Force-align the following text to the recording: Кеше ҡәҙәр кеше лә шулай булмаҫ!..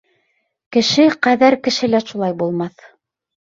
Кеше 0.77 1.05
ҡәҙәр 1.29 1.59
кеше 1.69 1.93
лә 1.95 2.03
шулай 2.11 2.37
булмаҫ!.. 2.43 2.93